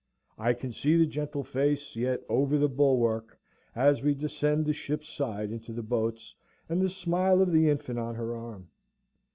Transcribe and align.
I 0.39 0.53
can 0.53 0.71
see 0.71 0.97
the 0.97 1.05
gentle 1.05 1.43
face 1.43 1.95
yet 1.95 2.23
over 2.27 2.57
the 2.57 2.67
bulwark, 2.67 3.37
as 3.75 4.01
we 4.01 4.15
descend 4.15 4.65
the 4.65 4.73
ship's 4.73 5.07
side 5.07 5.51
into 5.51 5.71
the 5.73 5.83
boats, 5.83 6.33
and 6.67 6.81
the 6.81 6.89
smile 6.89 7.39
of 7.39 7.51
the 7.51 7.69
infant 7.69 7.99
on 7.99 8.15
her 8.15 8.35
arm. 8.35 8.71